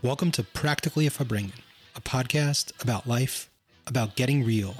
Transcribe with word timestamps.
Welcome 0.00 0.30
to 0.32 0.44
Practically 0.44 1.08
a 1.08 1.10
Farbrengen, 1.10 1.58
a 1.96 2.00
podcast 2.00 2.70
about 2.80 3.08
life, 3.08 3.50
about 3.84 4.14
getting 4.14 4.44
real, 4.44 4.76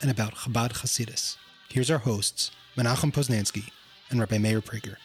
and 0.00 0.10
about 0.10 0.36
Chabad 0.36 0.72
Hasidus. 0.72 1.36
Here's 1.68 1.90
our 1.90 1.98
hosts, 1.98 2.50
Menachem 2.74 3.12
Poznansky 3.12 3.68
and 4.08 4.20
Rabbi 4.20 4.38
Meir 4.38 4.62
Prager. 4.62 4.96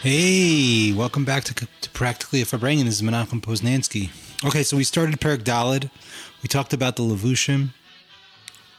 Hey, 0.00 0.94
welcome 0.94 1.26
back 1.26 1.44
to, 1.44 1.54
to 1.82 1.90
Practically 1.90 2.40
a 2.40 2.46
Farbrengen. 2.46 2.84
This 2.84 2.94
is 2.94 3.02
Menachem 3.02 3.42
Poznansky. 3.42 4.08
Okay, 4.42 4.62
so 4.62 4.78
we 4.78 4.84
started 4.84 5.20
Perek 5.20 5.44
Daled. 5.44 5.90
We 6.42 6.48
talked 6.48 6.72
about 6.72 6.96
the 6.96 7.02
Levushim, 7.02 7.74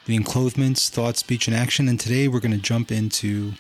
the 0.08 0.16
enclothements, 0.16 0.90
thought, 0.90 1.18
speech, 1.18 1.48
and 1.48 1.56
action, 1.56 1.88
and 1.88 2.00
today 2.00 2.28
we're 2.28 2.40
going 2.40 2.52
to 2.52 2.58
jump 2.58 2.92
into 2.92 3.54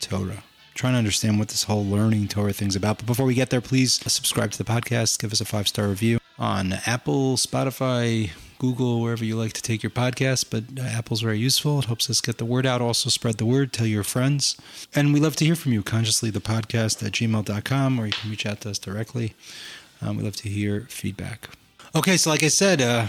Torah 0.00 0.42
trying 0.78 0.92
to 0.92 0.98
understand 0.98 1.40
what 1.40 1.48
this 1.48 1.64
whole 1.64 1.84
learning 1.84 2.28
Torah 2.28 2.52
thing's 2.52 2.76
about. 2.76 2.98
But 2.98 3.06
before 3.06 3.26
we 3.26 3.34
get 3.34 3.50
there, 3.50 3.60
please 3.60 3.94
subscribe 3.94 4.52
to 4.52 4.58
the 4.58 4.64
podcast, 4.64 5.20
give 5.20 5.32
us 5.32 5.40
a 5.40 5.44
five 5.44 5.66
star 5.66 5.88
review 5.88 6.20
on 6.38 6.74
Apple, 6.86 7.36
Spotify, 7.36 8.30
Google, 8.60 9.02
wherever 9.02 9.24
you 9.24 9.36
like 9.36 9.52
to 9.54 9.62
take 9.62 9.82
your 9.82 9.90
podcast. 9.90 10.46
But 10.50 10.80
uh, 10.80 10.86
Apple's 10.86 11.20
very 11.20 11.38
useful. 11.40 11.80
It 11.80 11.86
helps 11.86 12.08
us 12.08 12.20
get 12.20 12.38
the 12.38 12.44
word 12.44 12.64
out. 12.64 12.80
Also, 12.80 13.10
spread 13.10 13.38
the 13.38 13.44
word, 13.44 13.72
tell 13.72 13.88
your 13.88 14.04
friends. 14.04 14.56
And 14.94 15.12
we 15.12 15.18
love 15.18 15.34
to 15.36 15.44
hear 15.44 15.56
from 15.56 15.72
you. 15.72 15.82
Consciously, 15.82 16.30
the 16.30 16.40
podcast 16.40 17.04
at 17.04 17.12
gmail.com, 17.12 17.98
or 17.98 18.06
you 18.06 18.12
can 18.12 18.30
reach 18.30 18.46
out 18.46 18.60
to 18.60 18.70
us 18.70 18.78
directly. 18.78 19.34
Um, 20.00 20.16
we 20.16 20.22
love 20.22 20.36
to 20.36 20.48
hear 20.48 20.82
feedback. 20.82 21.48
Okay, 21.96 22.16
so 22.16 22.30
like 22.30 22.44
I 22.44 22.48
said, 22.48 22.80
uh, 22.80 23.06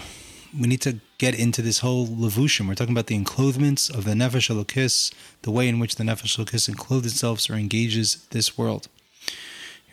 we 0.59 0.67
need 0.67 0.81
to 0.81 0.99
get 1.19 1.37
into 1.37 1.61
this 1.61 1.79
whole 1.79 2.07
levushim. 2.07 2.67
We're 2.67 2.75
talking 2.75 2.93
about 2.93 3.07
the 3.07 3.15
enclothements 3.15 3.89
of 3.89 4.05
the 4.05 4.13
nefesh 4.13 4.49
elokis, 4.49 5.13
the 5.43 5.51
way 5.51 5.67
in 5.67 5.77
which 5.77 5.97
the 5.97 6.03
nefesh 6.03 6.37
elokis 6.37 6.67
enclothes 6.67 7.05
itself 7.05 7.47
or 7.49 7.53
engages 7.53 8.25
this 8.31 8.57
world. 8.57 8.87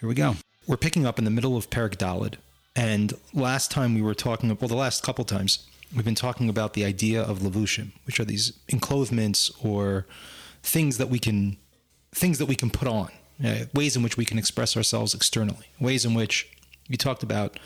Here 0.01 0.09
we 0.09 0.14
go. 0.14 0.36
We're 0.67 0.77
picking 0.77 1.05
up 1.05 1.19
in 1.19 1.25
the 1.25 1.31
middle 1.31 1.56
of 1.56 1.69
Perek 1.69 1.97
Daled, 1.97 2.36
and 2.75 3.12
last 3.34 3.70
time 3.70 3.95
we 3.95 4.03
were 4.03 4.14
talking, 4.14 4.48
well, 4.48 4.69
the 4.69 4.77
last 4.77 5.03
couple 5.03 5.25
times 5.25 5.67
we've 5.95 6.05
been 6.05 6.14
talking 6.14 6.48
about 6.48 6.75
the 6.75 6.84
idea 6.84 7.23
of 7.23 7.41
levushim, 7.41 7.92
which 8.05 8.20
are 8.20 8.25
these 8.25 8.53
enclothements 8.69 9.51
or 9.62 10.06
things 10.62 10.98
that 10.98 11.08
we 11.08 11.19
can 11.19 11.56
things 12.12 12.39
that 12.39 12.47
we 12.47 12.55
can 12.55 12.70
put 12.70 12.89
on, 12.89 13.11
uh, 13.45 13.67
ways 13.75 13.95
in 13.95 14.03
which 14.03 14.17
we 14.17 14.25
can 14.25 14.39
express 14.39 14.77
ourselves 14.77 15.12
externally, 15.12 15.67
ways 15.79 16.05
in 16.05 16.14
which 16.14 16.48
you 16.89 16.97
talked 16.97 17.23
about 17.23 17.58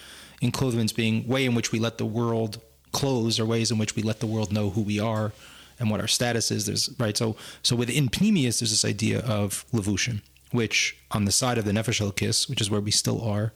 enclothements 0.42 0.92
being 0.92 1.26
way 1.28 1.44
in 1.44 1.54
which 1.54 1.72
we 1.72 1.78
let 1.78 1.98
the 1.98 2.06
world 2.06 2.60
clothes 2.92 3.38
are 3.38 3.46
ways 3.46 3.70
in 3.70 3.78
which 3.78 3.96
we 3.96 4.02
let 4.02 4.20
the 4.20 4.26
world 4.26 4.52
know 4.52 4.70
who 4.70 4.82
we 4.82 4.98
are 4.98 5.32
and 5.78 5.90
what 5.90 6.00
our 6.00 6.08
status 6.08 6.50
is. 6.50 6.66
There's 6.66 6.90
right. 6.98 7.16
So 7.16 7.36
so 7.62 7.74
within 7.76 8.08
Pnimius, 8.08 8.60
there's 8.60 8.70
this 8.70 8.84
idea 8.84 9.20
of 9.20 9.64
levushim, 9.72 10.22
which 10.52 10.96
on 11.10 11.24
the 11.24 11.32
side 11.32 11.58
of 11.58 11.64
the 11.64 11.72
Nefesh 11.72 12.00
Elokis, 12.00 12.48
which 12.48 12.60
is 12.60 12.70
where 12.70 12.80
we 12.80 12.90
still 12.90 13.20
are 13.22 13.52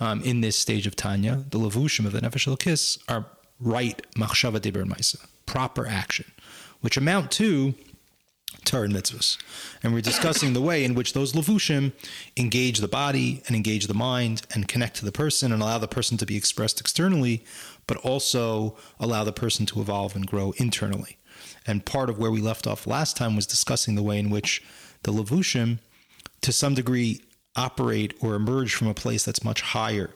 um, 0.00 0.22
in 0.22 0.40
this 0.40 0.56
stage 0.56 0.86
of 0.86 0.96
Tanya, 0.96 1.44
the 1.50 1.58
levushim 1.58 2.06
of 2.06 2.12
the 2.12 2.20
Nefesh 2.20 2.46
Elokis 2.48 2.98
are 3.08 3.26
right 3.60 4.02
machshava 4.16 4.58
dibbur 4.58 4.84
maisa, 4.84 5.24
proper 5.46 5.86
action, 5.86 6.30
which 6.80 6.96
amount 6.96 7.30
to 7.32 7.74
Torah 8.64 8.84
and 8.84 8.94
mitzvahs. 8.94 9.36
And 9.82 9.92
we're 9.92 10.00
discussing 10.00 10.52
the 10.52 10.62
way 10.62 10.84
in 10.84 10.94
which 10.94 11.12
those 11.12 11.32
levushim 11.32 11.92
engage 12.36 12.78
the 12.78 12.88
body 12.88 13.42
and 13.46 13.54
engage 13.54 13.86
the 13.86 13.94
mind 13.94 14.42
and 14.54 14.66
connect 14.66 14.96
to 14.96 15.04
the 15.04 15.12
person 15.12 15.52
and 15.52 15.62
allow 15.62 15.78
the 15.78 15.88
person 15.88 16.16
to 16.18 16.26
be 16.26 16.36
expressed 16.36 16.80
externally 16.80 17.44
but 17.86 17.96
also 17.98 18.76
allow 18.98 19.24
the 19.24 19.32
person 19.32 19.66
to 19.66 19.80
evolve 19.80 20.16
and 20.16 20.26
grow 20.26 20.54
internally. 20.56 21.18
And 21.66 21.84
part 21.84 22.10
of 22.10 22.18
where 22.18 22.30
we 22.30 22.40
left 22.40 22.66
off 22.66 22.86
last 22.86 23.16
time 23.16 23.36
was 23.36 23.46
discussing 23.46 23.94
the 23.94 24.02
way 24.02 24.18
in 24.18 24.30
which 24.30 24.62
the 25.02 25.12
Levushim, 25.12 25.78
to 26.42 26.52
some 26.52 26.74
degree, 26.74 27.22
operate 27.56 28.14
or 28.20 28.34
emerge 28.34 28.74
from 28.74 28.88
a 28.88 28.94
place 28.94 29.24
that's 29.24 29.44
much 29.44 29.60
higher 29.60 30.10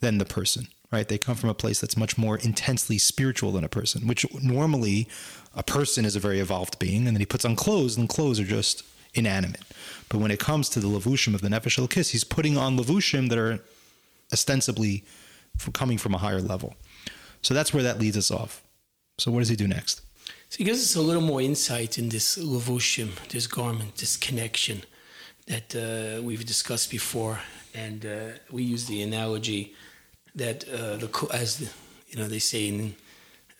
than 0.00 0.18
the 0.18 0.24
person, 0.24 0.68
right? 0.92 1.08
They 1.08 1.18
come 1.18 1.36
from 1.36 1.50
a 1.50 1.54
place 1.54 1.80
that's 1.80 1.96
much 1.96 2.18
more 2.18 2.36
intensely 2.38 2.98
spiritual 2.98 3.52
than 3.52 3.64
a 3.64 3.68
person, 3.68 4.06
which 4.06 4.26
normally 4.42 5.08
a 5.54 5.62
person 5.62 6.04
is 6.04 6.16
a 6.16 6.20
very 6.20 6.40
evolved 6.40 6.78
being, 6.78 7.06
and 7.06 7.16
then 7.16 7.20
he 7.20 7.26
puts 7.26 7.44
on 7.44 7.56
clothes, 7.56 7.96
and 7.96 8.08
clothes 8.08 8.40
are 8.40 8.44
just 8.44 8.84
inanimate. 9.14 9.62
But 10.08 10.18
when 10.18 10.30
it 10.30 10.38
comes 10.38 10.68
to 10.70 10.80
the 10.80 10.88
Levushim 10.88 11.34
of 11.34 11.40
the 11.40 11.48
Nefesh 11.48 11.88
Kiss, 11.90 12.10
he's 12.10 12.24
putting 12.24 12.56
on 12.56 12.76
Levushim 12.76 13.28
that 13.28 13.38
are 13.38 13.60
ostensibly 14.32 15.04
coming 15.72 15.98
from 15.98 16.14
a 16.14 16.18
higher 16.18 16.40
level. 16.40 16.74
So 17.42 17.54
that's 17.54 17.72
where 17.72 17.82
that 17.82 17.98
leads 17.98 18.16
us 18.16 18.30
off. 18.30 18.62
So 19.18 19.30
what 19.30 19.40
does 19.40 19.48
he 19.48 19.56
do 19.56 19.68
next? 19.68 20.02
So 20.48 20.58
he 20.58 20.64
gives 20.64 20.82
us 20.82 20.96
a 20.96 21.00
little 21.00 21.22
more 21.22 21.40
insight 21.40 21.98
in 21.98 22.08
this 22.08 22.38
levushim, 22.38 23.10
this 23.28 23.46
garment, 23.46 23.96
this 23.96 24.16
connection 24.16 24.82
that 25.46 25.74
uh, 25.74 26.22
we've 26.22 26.44
discussed 26.44 26.90
before, 26.90 27.40
and 27.74 28.06
uh, 28.06 28.38
we 28.50 28.62
use 28.62 28.86
the 28.86 29.02
analogy 29.02 29.74
that 30.34 30.68
uh, 30.68 30.96
the 30.96 31.28
as 31.32 31.72
you 32.08 32.18
know 32.18 32.28
they 32.28 32.38
say 32.38 32.68
in 32.68 32.94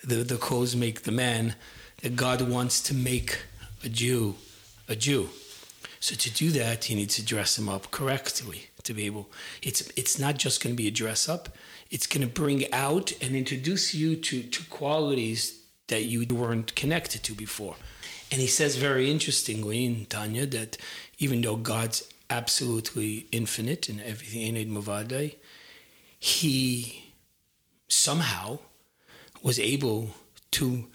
the 0.04 0.16
the 0.16 0.36
clothes 0.36 0.74
make 0.76 1.02
the 1.02 1.12
man. 1.12 1.54
That 2.02 2.16
God 2.16 2.40
wants 2.40 2.80
to 2.84 2.94
make 2.94 3.42
a 3.84 3.88
Jew 3.90 4.36
a 4.88 4.96
Jew. 4.96 5.28
So 6.02 6.14
to 6.14 6.30
do 6.30 6.50
that, 6.52 6.84
he 6.84 6.94
needs 6.94 7.16
to 7.16 7.24
dress 7.24 7.58
him 7.58 7.68
up 7.68 7.90
correctly 7.90 8.70
to 8.84 8.94
be 8.94 9.04
able. 9.04 9.28
It's 9.62 9.82
it's 9.96 10.18
not 10.18 10.38
just 10.38 10.62
going 10.62 10.74
to 10.74 10.82
be 10.82 10.88
a 10.88 10.90
dress 10.90 11.28
up 11.28 11.50
it's 11.90 12.06
going 12.06 12.26
to 12.26 12.32
bring 12.32 12.72
out 12.72 13.12
and 13.20 13.34
introduce 13.34 13.94
you 13.94 14.14
to, 14.14 14.42
to 14.42 14.64
qualities 14.66 15.60
that 15.88 16.04
you 16.04 16.24
weren't 16.32 16.74
connected 16.76 17.24
to 17.24 17.34
before. 17.34 17.74
And 18.30 18.40
he 18.40 18.46
says 18.46 18.76
very 18.76 19.10
interestingly 19.10 19.84
in 19.84 20.06
Tanya 20.06 20.46
that 20.46 20.76
even 21.18 21.40
though 21.40 21.56
God's 21.56 22.08
absolutely 22.30 23.26
infinite 23.32 23.88
and 23.88 24.00
everything 24.00 24.56
in 24.56 24.70
Mavadai, 24.70 25.34
he 26.20 27.14
somehow 27.88 28.58
was 29.42 29.58
able 29.58 30.10
to 30.52 30.86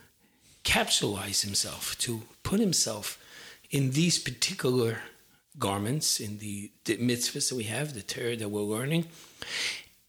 capsulize 0.63 1.41
himself, 1.43 1.97
to 1.97 2.21
put 2.43 2.59
himself 2.59 3.21
in 3.71 3.91
these 3.91 4.19
particular 4.19 4.99
garments, 5.57 6.19
in 6.19 6.37
the, 6.37 6.71
the 6.85 6.97
mitzvahs 6.97 7.49
that 7.49 7.55
we 7.55 7.63
have, 7.63 7.93
the 7.93 8.01
Torah 8.01 8.35
that 8.35 8.49
we're 8.49 8.61
learning, 8.61 9.05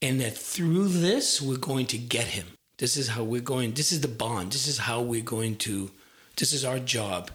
and 0.03 0.21
that 0.21 0.37
through 0.37 0.89
this 0.89 1.41
we're 1.41 1.57
going 1.57 1.87
to 1.87 1.99
get 1.99 2.29
him. 2.29 2.47
This 2.79 2.97
is 2.97 3.09
how 3.09 3.25
we're 3.25 3.41
going. 3.41 3.73
This 3.73 3.91
is 3.91 4.03
the 4.03 4.09
bond. 4.09 4.53
This 4.53 4.69
is 4.69 4.79
how 4.79 5.01
we're 5.01 5.23
going 5.23 5.57
to. 5.57 5.91
This 6.37 6.53
is 6.53 6.65
our 6.65 6.79
job 6.79 7.31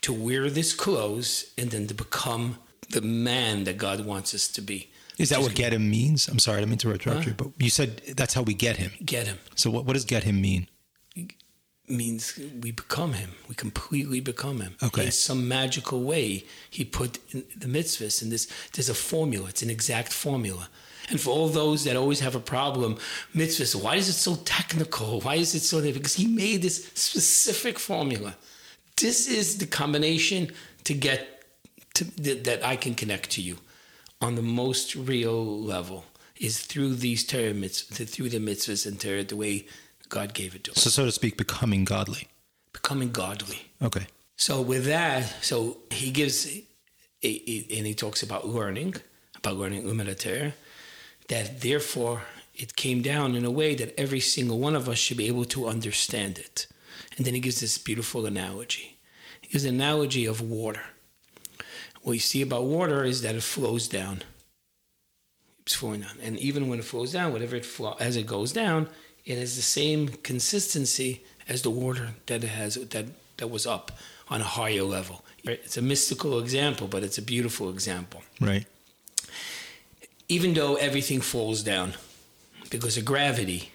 to 0.00 0.12
wear 0.12 0.48
this 0.48 0.72
clothes 0.72 1.52
and 1.58 1.70
then 1.70 1.86
to 1.88 1.94
become 1.94 2.56
the 2.90 3.02
man 3.02 3.64
that 3.64 3.76
God 3.76 4.06
wants 4.06 4.34
us 4.34 4.48
to 4.48 4.62
be. 4.62 4.90
Is 5.18 5.30
that 5.30 5.40
what 5.40 5.54
get 5.54 5.72
him 5.72 5.90
means? 5.90 6.28
I'm 6.28 6.38
sorry, 6.38 6.58
I 6.58 6.60
didn't 6.60 6.70
mean 6.70 6.78
to 6.78 6.92
interrupt 6.92 7.24
huh? 7.24 7.30
you, 7.30 7.34
but 7.34 7.48
you 7.58 7.70
said 7.70 8.02
that's 8.16 8.34
how 8.34 8.42
we 8.42 8.54
get 8.54 8.76
him. 8.76 8.92
Get 9.04 9.26
him. 9.26 9.38
So 9.54 9.70
what, 9.70 9.84
what 9.86 9.94
does 9.94 10.04
get 10.04 10.24
him 10.24 10.40
mean? 10.40 10.68
It 11.14 11.32
means 11.88 12.38
we 12.60 12.70
become 12.70 13.14
him. 13.14 13.30
We 13.48 13.54
completely 13.54 14.20
become 14.20 14.60
him. 14.60 14.76
Okay. 14.82 15.06
In 15.06 15.12
some 15.12 15.48
magical 15.48 16.02
way, 16.02 16.44
he 16.68 16.84
put 16.84 17.18
the 17.32 17.66
mitzvahs 17.66 18.22
in 18.22 18.28
this. 18.28 18.46
There's 18.72 18.88
a 18.88 18.94
formula. 18.94 19.48
It's 19.48 19.62
an 19.62 19.70
exact 19.70 20.12
formula 20.12 20.68
and 21.08 21.20
for 21.20 21.30
all 21.30 21.48
those 21.48 21.84
that 21.84 21.96
always 21.96 22.20
have 22.20 22.34
a 22.34 22.40
problem, 22.40 22.96
mitzvahs, 23.34 23.80
why 23.80 23.96
is 23.96 24.08
it 24.08 24.14
so 24.14 24.36
technical? 24.44 25.20
Why 25.20 25.36
is 25.36 25.54
it 25.54 25.60
so 25.60 25.80
difficult? 25.80 26.02
Because 26.02 26.14
he 26.14 26.26
made 26.26 26.62
this 26.62 26.86
specific 26.94 27.78
formula. 27.78 28.36
This 28.96 29.28
is 29.28 29.58
the 29.58 29.66
combination 29.66 30.50
to 30.84 30.94
get 30.94 31.44
to, 31.94 32.04
that 32.22 32.64
I 32.64 32.76
can 32.76 32.94
connect 32.94 33.30
to 33.32 33.42
you 33.42 33.58
on 34.20 34.34
the 34.34 34.42
most 34.42 34.94
real 34.94 35.60
level 35.60 36.04
is 36.36 36.60
through 36.60 36.94
these 36.94 37.24
Torah 37.24 37.54
mitzvahs, 37.54 38.08
through 38.08 38.28
the 38.28 38.38
mitzvahs 38.38 38.86
and 38.86 39.00
Torah, 39.00 39.24
the 39.24 39.36
way 39.36 39.66
God 40.08 40.34
gave 40.34 40.54
it 40.54 40.64
to 40.64 40.72
us. 40.72 40.82
So, 40.82 40.90
so 40.90 41.04
to 41.04 41.12
speak, 41.12 41.36
becoming 41.36 41.84
godly. 41.84 42.28
Becoming 42.72 43.10
godly. 43.10 43.70
Okay. 43.82 44.06
So 44.36 44.60
with 44.60 44.84
that, 44.84 45.24
so 45.42 45.78
he 45.90 46.10
gives, 46.10 46.46
a, 46.46 46.62
a, 47.24 47.66
and 47.76 47.86
he 47.86 47.94
talks 47.94 48.22
about 48.22 48.46
learning, 48.46 48.96
about 49.36 49.56
learning 49.56 49.84
Umet 49.84 50.18
Torah, 50.18 50.52
that 51.28 51.62
therefore 51.62 52.22
it 52.54 52.76
came 52.76 53.02
down 53.02 53.34
in 53.34 53.44
a 53.44 53.50
way 53.50 53.74
that 53.74 53.98
every 53.98 54.20
single 54.20 54.58
one 54.58 54.76
of 54.76 54.88
us 54.88 54.98
should 54.98 55.16
be 55.16 55.26
able 55.26 55.44
to 55.46 55.66
understand 55.66 56.38
it. 56.38 56.66
And 57.16 57.26
then 57.26 57.34
he 57.34 57.40
gives 57.40 57.60
this 57.60 57.78
beautiful 57.78 58.26
analogy. 58.26 58.98
He 59.40 59.48
gives 59.48 59.64
an 59.64 59.74
analogy 59.76 60.26
of 60.26 60.40
water. 60.40 60.82
What 62.06 62.12
you 62.12 62.20
see 62.20 62.40
about 62.40 62.64
water 62.64 63.02
is 63.02 63.22
that 63.22 63.34
it 63.34 63.42
flows 63.42 63.88
down. 63.88 64.22
It's 65.62 65.74
flowing 65.74 66.02
down. 66.02 66.18
And 66.22 66.38
even 66.38 66.68
when 66.68 66.78
it 66.78 66.84
flows 66.84 67.12
down, 67.12 67.32
whatever 67.32 67.56
it 67.56 67.64
flow, 67.64 67.96
as 67.98 68.14
it 68.16 68.26
goes 68.26 68.52
down, 68.52 68.88
it 69.24 69.38
has 69.38 69.56
the 69.56 69.62
same 69.62 70.08
consistency 70.08 71.24
as 71.48 71.62
the 71.62 71.70
water 71.70 72.10
that 72.26 72.44
it 72.44 72.48
has 72.48 72.76
that, 72.76 73.06
that 73.38 73.48
was 73.48 73.66
up 73.66 73.90
on 74.30 74.40
a 74.40 74.44
higher 74.44 74.82
level. 74.82 75.24
It's 75.42 75.76
a 75.76 75.82
mystical 75.82 76.38
example, 76.38 76.86
but 76.86 77.02
it's 77.02 77.18
a 77.18 77.22
beautiful 77.22 77.70
example. 77.70 78.22
Right 78.40 78.66
even 80.28 80.54
though 80.54 80.76
everything 80.76 81.20
falls 81.20 81.62
down 81.62 81.94
because 82.70 82.96
of 82.96 83.04
gravity, 83.04 83.70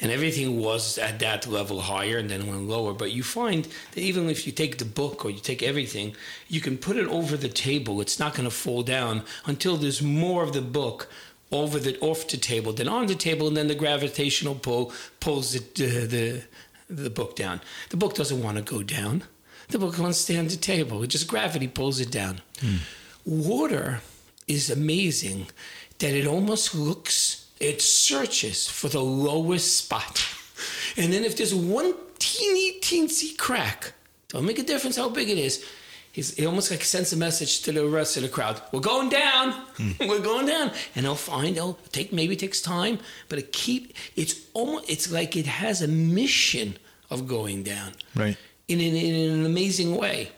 and 0.00 0.10
everything 0.10 0.60
was 0.60 0.98
at 0.98 1.18
that 1.20 1.46
level 1.46 1.82
higher 1.82 2.18
and 2.18 2.28
then 2.28 2.46
went 2.46 2.68
lower. 2.68 2.92
But 2.92 3.12
you 3.12 3.22
find 3.22 3.66
that 3.92 4.00
even 4.00 4.28
if 4.28 4.46
you 4.46 4.52
take 4.52 4.78
the 4.78 4.84
book 4.84 5.24
or 5.24 5.30
you 5.30 5.40
take 5.40 5.62
everything, 5.62 6.16
you 6.48 6.60
can 6.60 6.76
put 6.78 6.96
it 6.96 7.06
over 7.08 7.36
the 7.36 7.48
table. 7.48 8.00
It's 8.00 8.18
not 8.18 8.34
going 8.34 8.48
to 8.48 8.54
fall 8.54 8.82
down 8.82 9.22
until 9.46 9.76
there's 9.76 10.02
more 10.02 10.42
of 10.42 10.52
the 10.52 10.62
book 10.62 11.08
over 11.52 11.78
the 11.78 11.98
off 12.00 12.26
the 12.26 12.36
table 12.36 12.72
than 12.72 12.88
on 12.88 13.06
the 13.06 13.14
table, 13.14 13.46
and 13.46 13.56
then 13.56 13.68
the 13.68 13.74
gravitational 13.74 14.56
pull 14.56 14.92
pulls 15.20 15.54
it, 15.54 15.80
uh, 15.80 16.06
the 16.06 16.42
the 16.90 17.10
book 17.10 17.36
down. 17.36 17.60
The 17.90 17.96
book 17.96 18.14
doesn't 18.14 18.42
want 18.42 18.56
to 18.56 18.62
go 18.62 18.82
down. 18.82 19.24
The 19.68 19.78
book 19.78 19.98
wants 19.98 20.18
to 20.18 20.22
stay 20.24 20.38
on 20.38 20.48
the 20.48 20.56
table. 20.56 21.02
It 21.02 21.08
just 21.08 21.26
gravity 21.26 21.68
pulls 21.68 22.00
it 22.00 22.10
down. 22.10 22.42
Mm. 22.56 22.80
Water 23.24 24.00
is 24.46 24.68
amazing 24.68 25.46
that 25.98 26.12
it 26.12 26.26
almost 26.26 26.74
looks, 26.74 27.43
it 27.64 27.82
searches 27.82 28.68
for 28.68 28.88
the 28.88 29.02
lowest 29.02 29.76
spot. 29.76 30.24
And 30.96 31.12
then 31.12 31.24
if 31.24 31.36
there's 31.36 31.54
one 31.54 31.94
teeny, 32.18 32.80
teensy 32.80 33.36
crack, 33.36 33.92
don't 34.28 34.44
make 34.44 34.58
a 34.58 34.62
difference 34.62 34.96
how 34.96 35.08
big 35.08 35.28
it 35.28 35.38
is, 35.38 35.64
he's, 36.12 36.34
he 36.34 36.46
almost 36.46 36.70
like 36.70 36.82
sends 36.82 37.12
a 37.12 37.16
message 37.16 37.62
to 37.62 37.72
the 37.72 37.86
rest 37.86 38.16
of 38.16 38.22
the 38.22 38.28
crowd. 38.28 38.60
We're 38.72 38.80
going 38.80 39.08
down. 39.08 39.52
Mm. 39.76 40.08
We're 40.08 40.20
going 40.20 40.46
down. 40.46 40.72
And 40.94 41.04
he'll 41.04 41.14
find, 41.14 41.56
he'll 41.56 41.78
take, 41.92 42.12
maybe 42.12 42.34
it 42.34 42.38
takes 42.38 42.60
time, 42.60 42.98
but 43.28 43.38
it 43.38 43.52
keep, 43.52 43.94
it's 44.16 44.46
almost, 44.54 44.88
it's 44.88 45.10
like 45.10 45.36
it 45.36 45.46
has 45.46 45.82
a 45.82 45.88
mission 45.88 46.76
of 47.10 47.26
going 47.26 47.62
down. 47.62 47.92
Right. 48.14 48.36
In, 48.68 48.80
in, 48.80 48.94
in 48.94 49.30
an 49.40 49.46
amazing 49.46 49.96
way. 49.96 50.30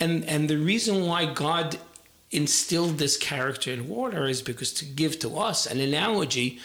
And, 0.00 0.24
and 0.24 0.48
the 0.48 0.56
reason 0.56 1.06
why 1.06 1.26
God 1.26 1.78
instilled 2.30 2.98
this 2.98 3.16
character 3.16 3.72
in 3.72 3.88
water 3.88 4.26
is 4.26 4.42
because 4.42 4.72
to 4.74 4.84
give 4.84 5.18
to 5.18 5.36
us 5.36 5.66
an 5.66 5.80
analogy 5.80 6.60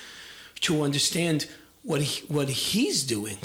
to 0.61 0.81
understand 0.81 1.47
what 1.83 2.01
he, 2.01 2.25
what 2.27 2.49
he's 2.49 3.03
doing 3.03 3.37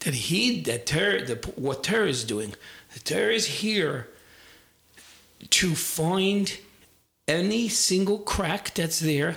that 0.00 0.14
he 0.14 0.60
that 0.62 0.86
ter, 0.86 1.24
the, 1.24 1.34
what 1.56 1.84
Torah 1.84 2.08
is 2.08 2.24
doing. 2.24 2.54
The 2.94 3.00
Torah 3.00 3.34
is 3.34 3.46
here 3.46 4.08
to 5.50 5.74
find 5.74 6.58
any 7.28 7.68
single 7.68 8.18
crack 8.18 8.74
that's 8.74 9.00
there 9.00 9.36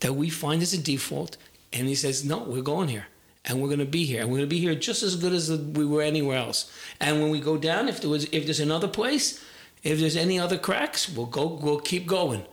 that 0.00 0.14
we 0.14 0.28
find 0.28 0.60
as 0.62 0.72
a 0.72 0.78
default 0.78 1.36
and 1.72 1.86
he 1.86 1.94
says 1.94 2.24
no 2.24 2.38
we're 2.38 2.60
going 2.60 2.88
here 2.88 3.06
and 3.44 3.60
we're 3.60 3.68
going 3.68 3.78
to 3.78 3.84
be 3.84 4.04
here 4.04 4.20
and 4.20 4.28
we're 4.28 4.38
going 4.38 4.48
to 4.48 4.54
be 4.54 4.58
here 4.58 4.74
just 4.74 5.02
as 5.02 5.14
good 5.16 5.32
as 5.32 5.50
we 5.50 5.84
were 5.84 6.02
anywhere 6.02 6.38
else. 6.38 6.70
And 7.00 7.20
when 7.20 7.30
we 7.30 7.40
go 7.40 7.56
down 7.56 7.88
if 7.88 8.00
there 8.00 8.10
was 8.10 8.24
if 8.32 8.44
there's 8.44 8.60
another 8.60 8.88
place 8.88 9.42
if 9.82 9.98
there's 9.98 10.16
any 10.16 10.38
other 10.38 10.58
cracks, 10.58 11.08
we'll 11.08 11.26
go. 11.26 11.46
We'll 11.46 11.80
keep 11.80 12.06
going, 12.06 12.44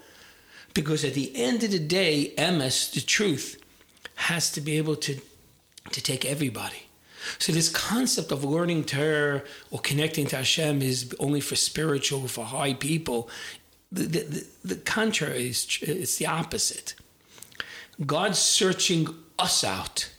because 0.73 1.03
at 1.05 1.13
the 1.13 1.35
end 1.35 1.63
of 1.63 1.71
the 1.71 1.79
day, 1.79 2.33
emes, 2.37 2.93
the 2.93 3.01
truth, 3.01 3.61
has 4.15 4.51
to 4.51 4.61
be 4.61 4.77
able 4.77 4.95
to 4.97 5.19
to 5.91 6.01
take 6.01 6.25
everybody. 6.25 6.83
So 7.37 7.51
this 7.51 7.69
concept 7.69 8.31
of 8.31 8.43
learning 8.43 8.85
Torah 8.85 9.43
or 9.71 9.79
connecting 9.79 10.25
to 10.27 10.37
Hashem 10.37 10.81
is 10.81 11.13
only 11.19 11.41
for 11.41 11.55
spiritual, 11.55 12.27
for 12.27 12.45
high 12.45 12.73
people. 12.73 13.29
The, 13.91 14.03
the, 14.03 14.47
the 14.63 14.75
contrary 14.75 15.49
is 15.49 15.79
it's 15.81 16.17
the 16.17 16.27
opposite. 16.27 16.95
God's 18.05 18.39
searching 18.39 19.07
us 19.37 19.63
out 19.63 20.09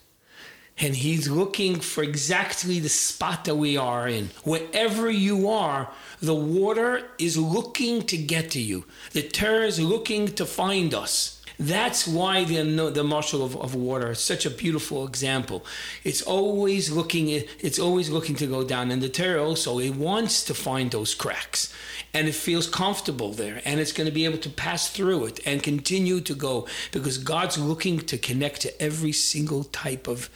and 0.81 0.97
he's 0.97 1.29
looking 1.29 1.79
for 1.79 2.03
exactly 2.03 2.81
the 2.81 2.89
spot 2.89 3.45
that 3.45 3.55
we 3.55 3.77
are 3.77 4.09
in. 4.09 4.31
Wherever 4.45 5.11
you 5.11 5.49
are, 5.49 5.91
the 6.21 6.35
water 6.35 7.03
is 7.19 7.37
looking 7.37 8.03
to 8.03 8.17
get 8.17 8.51
to 8.53 8.61
you. 8.61 8.85
The 9.13 9.23
Torah 9.23 9.67
is 9.67 9.79
looking 9.79 10.29
to 10.29 10.47
find 10.47 10.95
us. 10.95 11.37
That's 11.59 12.09
why 12.09 12.45
the 12.45 12.63
the 12.91 13.05
mashal 13.05 13.45
of, 13.45 13.55
of 13.55 13.75
water 13.75 14.13
is 14.13 14.19
such 14.19 14.47
a 14.47 14.51
beautiful 14.51 15.07
example. 15.07 15.67
It's 16.05 16.23
always 16.23 16.91
looking 16.91 17.29
it's 17.29 17.79
always 17.79 18.09
looking 18.09 18.35
to 18.37 18.47
go 18.47 18.65
down, 18.65 18.91
and 18.91 19.03
the 19.03 19.11
Torah 19.11 19.45
also 19.45 19.79
it 19.79 19.95
wants 19.95 20.43
to 20.45 20.55
find 20.55 20.91
those 20.91 21.15
cracks, 21.15 21.71
and 22.15 22.27
it 22.27 22.35
feels 22.35 22.67
comfortable 22.67 23.33
there, 23.35 23.61
and 23.67 23.79
it's 23.79 23.93
going 23.93 24.07
to 24.07 24.15
be 24.15 24.25
able 24.25 24.39
to 24.39 24.49
pass 24.49 24.89
through 24.89 25.27
it 25.27 25.41
and 25.45 25.63
continue 25.63 26.23
to 26.23 26.35
go 26.35 26.67
because 26.93 27.19
God's 27.19 27.59
looking 27.59 27.99
to 28.01 28.17
connect 28.17 28.63
to 28.63 28.83
every 28.83 29.13
single 29.13 29.65
type 29.65 30.09
of 30.09 30.31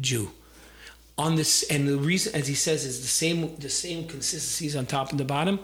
Jew. 0.00 0.30
On 1.18 1.36
this, 1.36 1.62
and 1.70 1.88
the 1.88 1.96
reason, 1.96 2.34
as 2.34 2.46
he 2.46 2.54
says, 2.54 2.84
is 2.84 3.00
the 3.00 3.06
same 3.06 3.56
the 3.56 3.70
same 3.70 4.06
consistencies 4.06 4.76
on 4.76 4.84
top 4.86 5.10
and 5.10 5.20
the 5.20 5.24
bottom. 5.24 5.60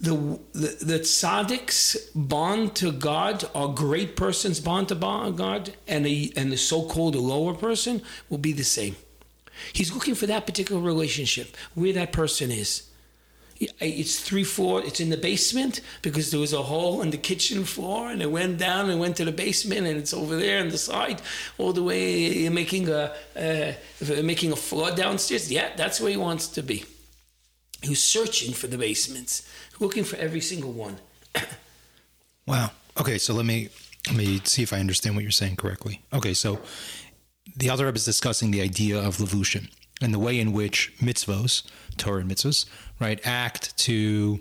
The, 0.00 0.38
the 0.52 0.76
the 0.80 1.00
tzaddiks 1.00 1.96
bond 2.14 2.74
to 2.76 2.92
God 2.92 3.44
are 3.54 3.68
great 3.68 4.16
persons 4.16 4.60
bond 4.60 4.88
to 4.88 4.94
God, 4.94 5.74
and 5.88 6.06
the 6.06 6.32
and 6.36 6.52
the 6.52 6.56
so-called 6.56 7.16
lower 7.16 7.52
person 7.54 8.02
will 8.28 8.38
be 8.38 8.52
the 8.52 8.64
same. 8.64 8.96
He's 9.72 9.92
looking 9.92 10.14
for 10.14 10.26
that 10.26 10.46
particular 10.46 10.80
relationship 10.80 11.56
where 11.74 11.92
that 11.92 12.12
person 12.12 12.50
is 12.50 12.89
it's 13.60 14.18
three 14.20 14.44
floor 14.44 14.82
it's 14.82 15.00
in 15.00 15.10
the 15.10 15.16
basement 15.16 15.80
because 16.00 16.30
there 16.30 16.40
was 16.40 16.54
a 16.54 16.62
hole 16.62 17.02
in 17.02 17.10
the 17.10 17.18
kitchen 17.18 17.64
floor 17.64 18.10
and 18.10 18.22
it 18.22 18.30
went 18.30 18.58
down 18.58 18.88
and 18.88 18.98
went 18.98 19.16
to 19.16 19.24
the 19.24 19.32
basement 19.32 19.86
and 19.86 19.98
it's 19.98 20.14
over 20.14 20.36
there 20.36 20.60
on 20.60 20.70
the 20.70 20.78
side 20.78 21.20
all 21.58 21.72
the 21.72 21.82
way 21.82 22.48
making 22.48 22.88
a 22.88 23.12
uh, 23.36 23.72
making 24.22 24.50
a 24.50 24.56
floor 24.56 24.90
downstairs. 24.90 25.52
Yeah 25.52 25.68
that's 25.76 26.00
where 26.00 26.10
he 26.10 26.16
wants 26.16 26.48
to 26.48 26.62
be. 26.62 26.84
He 27.82 27.90
was 27.90 28.02
searching 28.02 28.54
for 28.54 28.66
the 28.66 28.78
basements 28.78 29.48
looking 29.78 30.04
for 30.04 30.16
every 30.16 30.40
single 30.40 30.72
one. 30.72 30.98
Wow. 32.46 32.72
Okay 32.98 33.18
so 33.18 33.32
let 33.34 33.46
me 33.46 33.68
let 34.08 34.16
me 34.16 34.40
see 34.42 34.64
if 34.64 34.72
i 34.72 34.80
understand 34.80 35.14
what 35.14 35.22
you're 35.22 35.30
saying 35.30 35.56
correctly. 35.56 36.02
Okay 36.12 36.34
so 36.34 36.58
the 37.56 37.70
other 37.70 37.88
is 37.90 38.04
discussing 38.04 38.50
the 38.50 38.62
idea 38.62 38.98
of 38.98 39.18
levushim 39.18 39.68
and 40.00 40.14
the 40.14 40.18
way 40.18 40.38
in 40.38 40.52
which 40.52 40.92
mitzvos, 40.98 41.62
Torah 41.96 42.20
and 42.20 42.30
mitzvos, 42.30 42.66
right, 42.98 43.20
act 43.24 43.76
to 43.78 44.40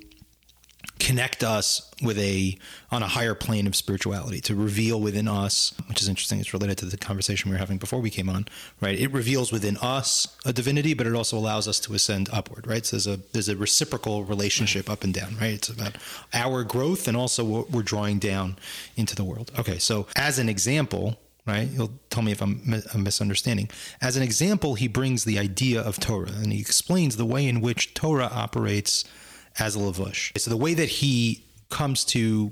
connect 0.99 1.43
us 1.43 1.89
with 2.01 2.17
a 2.19 2.57
on 2.91 3.01
a 3.01 3.07
higher 3.07 3.33
plane 3.33 3.65
of 3.67 3.75
spirituality 3.75 4.41
to 4.41 4.53
reveal 4.53 4.99
within 4.99 5.27
us 5.27 5.73
which 5.87 6.01
is 6.01 6.09
interesting 6.09 6.39
it's 6.39 6.53
related 6.53 6.77
to 6.77 6.85
the 6.85 6.97
conversation 6.97 7.49
we 7.49 7.55
were 7.55 7.59
having 7.59 7.77
before 7.77 7.99
we 7.99 8.09
came 8.09 8.29
on 8.29 8.45
right? 8.81 8.99
It 8.99 9.11
reveals 9.11 9.51
within 9.51 9.77
us 9.77 10.35
a 10.45 10.51
divinity 10.51 10.93
but 10.93 11.07
it 11.07 11.15
also 11.15 11.37
allows 11.37 11.67
us 11.67 11.79
to 11.81 11.93
ascend 11.93 12.29
upward 12.33 12.67
right? 12.67 12.85
So 12.85 12.97
there's 12.97 13.07
a 13.07 13.17
there's 13.31 13.49
a 13.49 13.55
reciprocal 13.55 14.25
relationship 14.25 14.89
up 14.89 15.03
and 15.03 15.13
down 15.13 15.37
right? 15.39 15.53
It's 15.53 15.69
about 15.69 15.95
our 16.33 16.63
growth 16.63 17.07
and 17.07 17.15
also 17.15 17.43
what 17.43 17.71
we're 17.71 17.81
drawing 17.81 18.19
down 18.19 18.57
into 18.97 19.15
the 19.15 19.23
world. 19.23 19.51
Okay 19.57 19.79
so 19.79 20.05
as 20.15 20.37
an 20.37 20.49
example 20.49 21.17
right? 21.49 21.67
You'll 21.67 21.93
tell 22.09 22.23
me 22.23 22.31
if 22.31 22.41
I'm, 22.41 22.61
I'm, 22.93 23.03
misunderstanding. 23.03 23.69
As 24.01 24.15
an 24.15 24.23
example, 24.23 24.75
he 24.75 24.87
brings 24.87 25.23
the 25.23 25.39
idea 25.39 25.81
of 25.81 25.99
Torah 25.99 26.31
and 26.31 26.53
he 26.53 26.59
explains 26.59 27.17
the 27.17 27.25
way 27.25 27.47
in 27.47 27.59
which 27.59 27.93
Torah 27.93 28.29
operates 28.31 29.03
as 29.57 29.75
a 29.75 29.79
lavush. 29.79 30.37
So 30.39 30.49
the 30.49 30.57
way 30.57 30.73
that 30.73 30.89
he 30.89 31.43
comes 31.69 32.05
to 32.05 32.51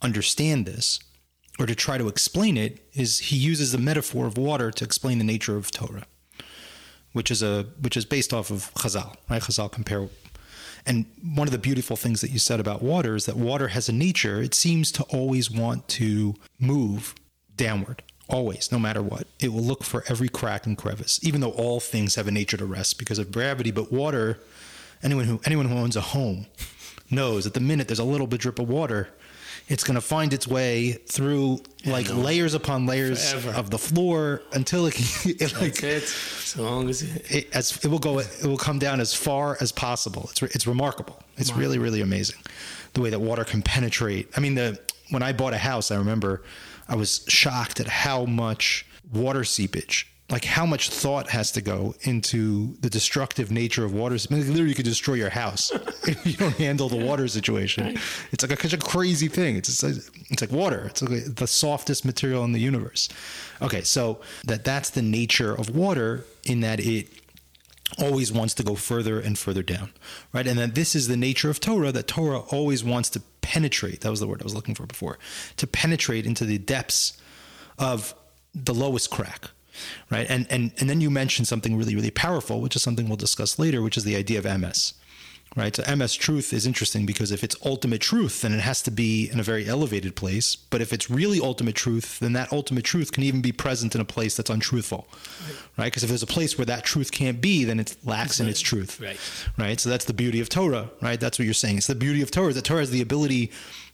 understand 0.00 0.66
this 0.66 1.00
or 1.58 1.66
to 1.66 1.74
try 1.74 1.98
to 1.98 2.08
explain 2.08 2.56
it 2.56 2.80
is 2.94 3.18
he 3.18 3.36
uses 3.36 3.72
the 3.72 3.78
metaphor 3.78 4.26
of 4.26 4.38
water 4.38 4.70
to 4.70 4.84
explain 4.84 5.18
the 5.18 5.24
nature 5.24 5.56
of 5.56 5.70
Torah, 5.70 6.04
which 7.12 7.30
is 7.30 7.42
a 7.42 7.66
which 7.80 7.96
is 7.96 8.04
based 8.04 8.32
off 8.32 8.50
of 8.50 8.72
Chazal, 8.74 9.14
right? 9.28 9.42
Chazal 9.42 9.70
compare 9.70 10.08
and 10.86 11.06
one 11.22 11.48
of 11.48 11.52
the 11.52 11.58
beautiful 11.58 11.96
things 11.96 12.20
that 12.20 12.30
you 12.30 12.38
said 12.38 12.60
about 12.60 12.82
water 12.82 13.14
is 13.14 13.24
that 13.26 13.36
water 13.36 13.68
has 13.68 13.88
a 13.88 13.92
nature. 13.92 14.42
It 14.42 14.54
seems 14.54 14.92
to 14.92 15.02
always 15.04 15.50
want 15.50 15.88
to 15.88 16.34
move 16.58 17.14
downward 17.56 18.02
always 18.28 18.72
no 18.72 18.78
matter 18.78 19.02
what 19.02 19.26
it 19.38 19.52
will 19.52 19.62
look 19.62 19.84
for 19.84 20.02
every 20.08 20.28
crack 20.28 20.66
and 20.66 20.78
crevice 20.78 21.20
even 21.22 21.40
though 21.40 21.52
all 21.52 21.78
things 21.80 22.14
have 22.14 22.26
a 22.26 22.30
nature 22.30 22.56
to 22.56 22.64
rest 22.64 22.98
because 22.98 23.18
of 23.18 23.30
gravity 23.30 23.70
but 23.70 23.92
water 23.92 24.38
anyone 25.02 25.26
who 25.26 25.40
anyone 25.44 25.66
who 25.66 25.76
owns 25.76 25.96
a 25.96 26.00
home 26.00 26.46
knows 27.10 27.44
that 27.44 27.54
the 27.54 27.60
minute 27.60 27.86
there's 27.86 27.98
a 27.98 28.04
little 28.04 28.26
bit 28.26 28.40
drip 28.40 28.58
of 28.58 28.68
water 28.68 29.08
it's 29.68 29.82
going 29.82 29.94
to 29.94 30.00
find 30.00 30.32
its 30.32 30.46
way 30.46 30.92
through 30.92 31.58
like 31.86 32.14
layers 32.14 32.54
upon 32.54 32.86
layers 32.86 33.32
Forever. 33.32 33.58
of 33.58 33.70
the 33.70 33.78
floor 33.78 34.42
until 34.52 34.86
it, 34.86 34.94
it 35.26 35.54
like 35.60 35.82
it. 35.82 36.02
so 36.02 36.62
long 36.62 36.88
as 36.88 37.02
it, 37.02 37.30
it, 37.30 37.56
as 37.56 37.84
it 37.84 37.88
will 37.88 37.98
go 37.98 38.18
it 38.18 38.44
will 38.44 38.58
come 38.58 38.78
down 38.78 39.00
as 39.00 39.14
far 39.14 39.56
as 39.60 39.72
possible 39.72 40.28
it's 40.30 40.42
it's 40.42 40.66
remarkable 40.66 41.22
it's 41.36 41.52
wow. 41.52 41.58
really 41.58 41.78
really 41.78 42.00
amazing 42.00 42.38
the 42.94 43.00
way 43.00 43.10
that 43.10 43.20
water 43.20 43.44
can 43.44 43.62
penetrate 43.62 44.28
i 44.36 44.40
mean 44.40 44.54
the 44.54 44.78
when 45.10 45.22
i 45.22 45.32
bought 45.32 45.52
a 45.54 45.58
house 45.58 45.90
i 45.90 45.96
remember 45.96 46.42
I 46.88 46.96
was 46.96 47.24
shocked 47.28 47.80
at 47.80 47.86
how 47.86 48.24
much 48.24 48.86
water 49.12 49.44
seepage, 49.44 50.10
like 50.30 50.44
how 50.44 50.66
much 50.66 50.90
thought 50.90 51.30
has 51.30 51.52
to 51.52 51.60
go 51.60 51.94
into 52.02 52.76
the 52.80 52.90
destructive 52.90 53.50
nature 53.50 53.84
of 53.84 53.94
water. 53.94 54.16
I 54.16 54.34
mean, 54.34 54.46
literally, 54.46 54.70
you 54.70 54.74
could 54.74 54.84
destroy 54.84 55.14
your 55.14 55.30
house 55.30 55.70
if 56.06 56.26
you 56.26 56.34
don't 56.34 56.56
handle 56.56 56.88
the 56.88 56.96
water 56.96 57.28
situation. 57.28 57.98
It's 58.32 58.42
like 58.42 58.58
a, 58.58 58.68
such 58.68 58.72
a 58.72 58.78
crazy 58.78 59.28
thing. 59.28 59.56
It's 59.56 59.82
it's, 59.82 60.10
it's 60.30 60.40
like 60.40 60.52
water. 60.52 60.86
It's 60.86 61.02
like 61.02 61.36
the 61.36 61.46
softest 61.46 62.04
material 62.04 62.44
in 62.44 62.52
the 62.52 62.60
universe. 62.60 63.08
Okay, 63.62 63.82
so 63.82 64.20
that 64.44 64.64
that's 64.64 64.90
the 64.90 65.02
nature 65.02 65.54
of 65.54 65.74
water 65.74 66.24
in 66.44 66.60
that 66.60 66.80
it 66.80 67.08
always 67.98 68.32
wants 68.32 68.54
to 68.54 68.62
go 68.62 68.74
further 68.74 69.20
and 69.20 69.38
further 69.38 69.62
down, 69.62 69.92
right? 70.32 70.46
And 70.46 70.58
then 70.58 70.72
this 70.72 70.94
is 70.94 71.08
the 71.08 71.16
nature 71.16 71.50
of 71.50 71.60
Torah, 71.60 71.92
that 71.92 72.08
Torah 72.08 72.40
always 72.40 72.82
wants 72.82 73.08
to 73.10 73.22
penetrate. 73.44 74.00
That 74.00 74.10
was 74.10 74.20
the 74.20 74.26
word 74.26 74.40
I 74.40 74.44
was 74.44 74.54
looking 74.54 74.74
for 74.74 74.86
before. 74.86 75.18
To 75.58 75.66
penetrate 75.66 76.24
into 76.26 76.44
the 76.46 76.58
depths 76.58 77.20
of 77.78 78.14
the 78.54 78.72
lowest 78.74 79.10
crack. 79.10 79.50
right? 80.10 80.26
And 80.30 80.46
and 80.50 80.72
and 80.80 80.88
then 80.88 81.00
you 81.00 81.10
mentioned 81.10 81.46
something 81.48 81.76
really 81.76 81.94
really 81.94 82.10
powerful, 82.10 82.60
which 82.60 82.76
is 82.76 82.82
something 82.82 83.06
we'll 83.08 83.16
discuss 83.28 83.58
later, 83.58 83.82
which 83.82 83.96
is 83.96 84.04
the 84.04 84.16
idea 84.16 84.38
of 84.38 84.44
emes, 84.44 84.94
right? 85.56 85.74
So 85.74 85.82
emes 85.84 86.18
truth 86.18 86.52
is 86.52 86.66
interesting 86.66 87.06
because 87.06 87.30
if 87.30 87.44
it's 87.44 87.56
ultimate 87.64 88.00
truth, 88.00 88.42
then 88.42 88.52
it 88.52 88.60
has 88.60 88.82
to 88.82 88.90
be 88.90 89.30
in 89.30 89.38
a 89.38 89.42
very 89.42 89.66
elevated 89.66 90.16
place. 90.16 90.56
But 90.56 90.80
if 90.80 90.92
it's 90.92 91.08
really 91.08 91.40
ultimate 91.40 91.74
truth, 91.74 92.18
then 92.18 92.32
that 92.32 92.52
ultimate 92.52 92.84
truth 92.84 93.12
can 93.12 93.22
even 93.22 93.40
be 93.40 93.52
present 93.52 93.94
in 93.94 94.00
a 94.00 94.04
place 94.04 94.36
that's 94.36 94.50
untruthful, 94.50 95.06
right? 95.78 95.86
Because 95.86 96.02
if 96.02 96.08
there's 96.08 96.22
a 96.22 96.26
place 96.26 96.58
where 96.58 96.64
that 96.66 96.84
truth 96.84 97.12
can't 97.12 97.40
be, 97.40 97.64
then 97.64 97.78
it 97.78 97.96
lacks 98.04 98.40
in 98.40 98.48
its 98.48 98.60
truth, 98.60 99.00
Right. 99.00 99.18
Right. 99.56 99.80
So 99.80 99.88
that's 99.88 100.04
the 100.04 100.14
beauty 100.14 100.40
of 100.40 100.48
Torah, 100.48 100.90
right? 101.00 101.18
That's 101.20 101.38
what 101.38 101.44
you're 101.44 101.54
saying. 101.54 101.78
It's 101.78 101.86
the 101.86 101.94
beauty 101.94 102.22
of 102.22 102.30
Torah. 102.30 102.52
That 102.52 102.64
Torah 102.64 102.80
has 102.80 102.90
the 102.90 103.02
ability 103.02 103.52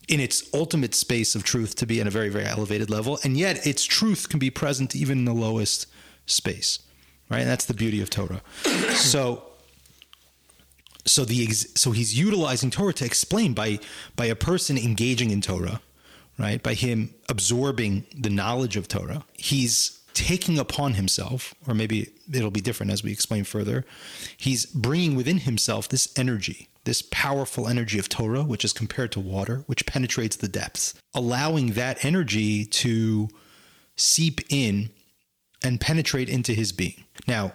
in 0.09 0.21
its 0.21 0.49
ultimate 0.55 0.95
space 0.95 1.35
of 1.35 1.45
truth 1.45 1.76
to 1.76 1.87
be 1.87 2.00
in 2.00 2.07
a 2.07 2.11
very, 2.11 2.29
very 2.29 2.45
elevated 2.45 2.90
level. 2.90 3.19
And 3.23 3.37
yet 3.37 3.67
its 3.67 3.85
truth 3.85 4.29
can 4.29 4.38
be 4.38 4.50
present 4.50 4.97
even 4.97 5.19
in 5.19 5.25
the 5.25 5.35
lowest 5.35 5.87
space. 6.26 6.81
Right. 7.29 7.40
And 7.40 7.49
that's 7.49 7.67
the 7.67 7.75
beauty 7.75 8.00
of 8.00 8.11
Torah. 8.11 8.43
so 8.95 9.50
so 11.07 11.25
the 11.25 11.42
ex- 11.42 11.66
so 11.75 11.92
he's 11.92 12.19
utilizing 12.19 12.71
Torah 12.71 12.92
to 12.95 13.04
explain 13.04 13.52
by 13.52 13.78
by 14.16 14.26
a 14.26 14.35
person 14.35 14.76
engaging 14.76 15.30
in 15.30 15.40
Torah, 15.40 15.80
right? 16.38 16.62
By 16.62 16.75
him 16.75 17.14
absorbing 17.28 18.07
the 18.16 18.30
knowledge 18.30 18.76
of 18.76 18.88
Torah, 18.88 19.25
he's 19.33 20.00
taking 20.14 20.59
upon 20.59 20.95
himself, 20.95 21.54
or 21.66 21.75
maybe 21.75 22.11
it'll 22.33 22.50
be 22.50 22.61
different 22.61 22.92
as 22.92 23.02
we 23.02 23.12
explain 23.12 23.45
further. 23.45 23.85
He's 24.37 24.66
bringing 24.66 25.14
within 25.14 25.38
himself 25.38 25.88
this 25.88 26.12
energy, 26.16 26.69
this 26.85 27.02
powerful 27.11 27.69
energy 27.69 27.99
of 27.99 28.09
Torah, 28.09 28.42
which 28.42 28.64
is 28.64 28.73
compared 28.73 29.12
to 29.12 29.21
water, 29.21 29.62
which 29.66 29.87
penetrates 29.87 30.37
the 30.37 30.49
depths, 30.49 30.95
allowing 31.14 31.73
that 31.73 32.04
energy 32.04 32.64
to 32.64 33.28
seep 33.97 34.40
in 34.49 34.90
and 35.62 35.80
penetrate 35.80 36.28
into 36.28 36.52
his 36.54 36.73
being. 36.73 37.04
Now, 37.26 37.52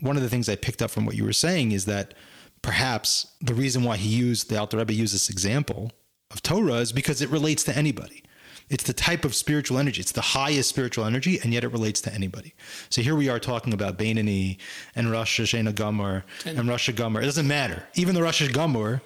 one 0.00 0.16
of 0.16 0.22
the 0.22 0.28
things 0.28 0.48
I 0.48 0.56
picked 0.56 0.82
up 0.82 0.90
from 0.90 1.06
what 1.06 1.14
you 1.14 1.24
were 1.24 1.32
saying 1.32 1.72
is 1.72 1.84
that 1.84 2.14
perhaps 2.62 3.26
the 3.40 3.54
reason 3.54 3.82
why 3.84 3.96
he 3.96 4.08
used 4.08 4.48
the 4.48 4.58
Alter 4.58 4.78
Rebbe 4.78 4.94
used 4.94 5.14
this 5.14 5.28
example 5.28 5.92
of 6.30 6.42
Torah 6.42 6.76
is 6.76 6.92
because 6.92 7.20
it 7.20 7.28
relates 7.28 7.62
to 7.64 7.76
anybody. 7.76 8.22
It's 8.70 8.84
the 8.84 8.94
type 8.94 9.26
of 9.26 9.34
spiritual 9.34 9.78
energy. 9.78 10.00
It's 10.00 10.12
the 10.12 10.20
highest 10.22 10.70
spiritual 10.70 11.04
energy, 11.04 11.38
and 11.42 11.52
yet 11.52 11.62
it 11.62 11.68
relates 11.68 12.00
to 12.02 12.14
anybody. 12.14 12.54
So 12.88 13.02
here 13.02 13.14
we 13.14 13.28
are 13.28 13.38
talking 13.38 13.74
about 13.74 13.98
Beinoni 13.98 14.56
and 14.94 15.10
Rosh 15.10 15.40
Hashanah 15.40 15.74
Gomer 15.74 16.24
and 16.46 16.66
Rosh 16.68 16.88
Gomer. 16.90 17.20
It 17.20 17.26
doesn't 17.26 17.46
matter. 17.46 17.84
Even 17.94 18.14
the 18.14 18.22
Rosh 18.22 18.46
Gomer 18.48 19.02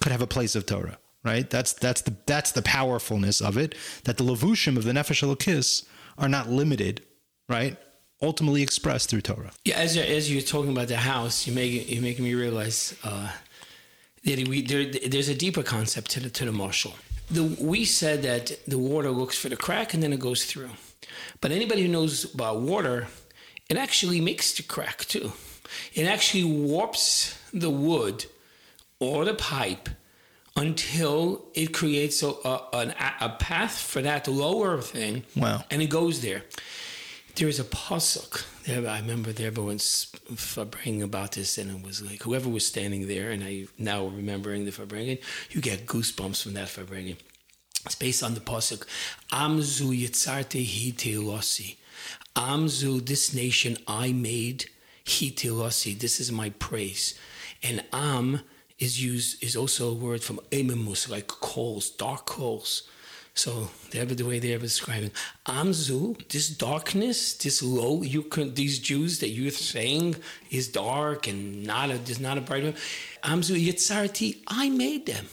could 0.00 0.12
have 0.12 0.22
a 0.22 0.26
place 0.26 0.54
of 0.56 0.64
Torah, 0.64 0.98
right? 1.24 1.50
That's 1.50 1.74
that's 1.74 2.00
the 2.00 2.16
that's 2.24 2.52
the 2.52 2.62
powerfulness 2.62 3.42
of 3.42 3.58
it. 3.58 3.74
That 4.04 4.16
the 4.16 4.24
levushim 4.24 4.78
of 4.78 4.84
the 4.84 4.92
Nefesh 4.92 5.22
Elokis 5.22 5.84
are 6.16 6.28
not 6.28 6.48
limited, 6.48 7.04
right? 7.50 7.76
Ultimately 8.22 8.62
expressed 8.62 9.10
through 9.10 9.22
Torah. 9.22 9.50
Yeah, 9.64 9.78
as 9.78 9.96
you're, 9.96 10.04
as 10.04 10.32
you're 10.32 10.42
talking 10.42 10.70
about 10.70 10.88
the 10.88 10.96
house, 10.96 11.46
you 11.46 11.52
make 11.52 11.90
you're 11.90 12.02
making 12.02 12.24
me 12.24 12.34
realize 12.34 12.94
uh, 13.02 13.32
that 14.24 14.48
we 14.48 14.62
there, 14.62 14.84
there's 15.08 15.28
a 15.28 15.34
deeper 15.34 15.62
concept 15.62 16.10
to 16.12 16.20
the 16.20 16.30
to 16.30 16.44
the 16.44 16.52
mashal. 16.52 16.94
The, 17.30 17.44
we 17.60 17.84
said 17.84 18.22
that 18.22 18.52
the 18.68 18.78
water 18.78 19.10
looks 19.10 19.36
for 19.36 19.48
the 19.48 19.56
crack 19.56 19.94
and 19.94 20.02
then 20.02 20.12
it 20.12 20.20
goes 20.20 20.44
through, 20.44 20.70
but 21.40 21.50
anybody 21.50 21.82
who 21.82 21.88
knows 21.88 22.32
about 22.34 22.60
water, 22.60 23.08
it 23.68 23.76
actually 23.76 24.20
makes 24.20 24.52
the 24.52 24.62
crack 24.62 25.04
too. 25.06 25.32
It 25.94 26.06
actually 26.06 26.44
warps 26.44 27.38
the 27.52 27.70
wood 27.70 28.26
or 29.00 29.24
the 29.24 29.34
pipe 29.34 29.88
until 30.54 31.46
it 31.54 31.72
creates 31.72 32.22
a, 32.22 32.28
a, 32.28 32.94
a 33.20 33.30
path 33.38 33.80
for 33.80 34.02
that 34.02 34.28
lower 34.28 34.80
thing. 34.80 35.24
Wow. 35.34 35.64
And 35.70 35.80
it 35.80 35.88
goes 35.88 36.20
there. 36.20 36.42
There 37.34 37.48
is 37.48 37.58
a 37.58 37.64
pasuk 37.64 38.44
there. 38.64 38.86
I 38.86 39.00
remember 39.00 39.32
there, 39.32 39.50
but 39.50 39.62
when 39.62 39.78
Fabring 39.78 41.02
about 41.02 41.32
this, 41.32 41.56
and 41.56 41.70
it 41.70 41.84
was 41.84 42.02
like 42.02 42.22
whoever 42.22 42.48
was 42.48 42.66
standing 42.66 43.08
there, 43.08 43.30
and 43.30 43.42
I 43.42 43.66
now 43.78 44.06
remembering 44.06 44.66
the 44.66 44.70
farbrengen, 44.70 45.18
you 45.50 45.62
get 45.62 45.86
goosebumps 45.86 46.42
from 46.42 46.54
that 46.54 46.68
farbrengen. 46.68 47.16
It's 47.86 47.94
based 47.94 48.22
on 48.22 48.34
the 48.34 48.40
pasuk, 48.40 48.84
Amzu 49.32 49.98
yitzarte 49.98 50.62
hi 50.62 50.92
telosi. 50.92 51.76
Amzu, 52.36 53.04
this 53.04 53.34
nation 53.34 53.78
I 53.88 54.12
made, 54.12 54.66
hi 55.06 55.28
telosi. 55.30 55.98
This 55.98 56.20
is 56.20 56.30
my 56.30 56.50
praise. 56.50 57.18
And 57.62 57.82
Am 57.94 58.40
is 58.78 59.02
used 59.02 59.42
is 59.42 59.56
also 59.56 59.90
a 59.90 59.94
word 59.94 60.22
from 60.22 60.38
emimus, 60.50 61.08
like 61.08 61.28
coals, 61.28 61.88
dark 61.88 62.26
coals. 62.26 62.82
So 63.34 63.70
the 63.90 64.04
the 64.04 64.24
way 64.24 64.38
they 64.38 64.52
are 64.52 64.58
describing 64.58 65.10
Amzu, 65.46 66.28
this 66.28 66.48
darkness, 66.48 67.34
this 67.34 67.62
low, 67.62 68.02
you 68.02 68.22
can 68.22 68.54
these 68.54 68.78
Jews 68.78 69.20
that 69.20 69.30
you're 69.30 69.50
saying 69.50 70.16
is 70.50 70.68
dark 70.68 71.26
and 71.26 71.64
not 71.64 71.90
a 71.90 71.94
is 71.94 72.20
not 72.20 72.38
a 72.38 72.42
bright 72.42 72.64
one. 72.64 72.74
Amzu 73.22 73.56
Yitzarti, 73.56 74.42
I 74.46 74.68
made 74.68 75.06
them. 75.06 75.26